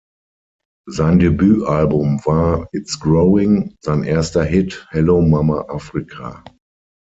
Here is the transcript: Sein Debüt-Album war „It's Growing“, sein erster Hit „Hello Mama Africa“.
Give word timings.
Sein 0.89 1.19
Debüt-Album 1.19 2.25
war 2.25 2.67
„It's 2.71 2.99
Growing“, 2.99 3.75
sein 3.81 4.03
erster 4.03 4.43
Hit 4.43 4.87
„Hello 4.89 5.21
Mama 5.21 5.65
Africa“. 5.69 6.43